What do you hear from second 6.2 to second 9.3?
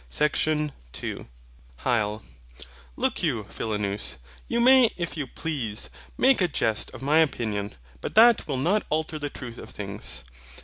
a jest of my opinion, but that will not alter the